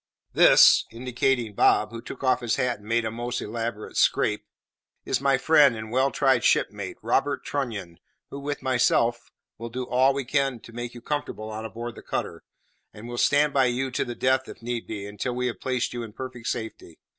[0.33, 4.47] This," indicating Bob, who took off his hat and made a most elaborate "scrape,"
[5.05, 7.99] "is my friend and well tried shipmate, Robert Trunnion,
[8.31, 9.29] who, with myself,
[9.59, 12.43] will do all we can to make you comfortable on board the cutter,
[12.91, 15.93] and will stand by you to the death if need be, until we have placed
[15.93, 16.97] you in perfect safety."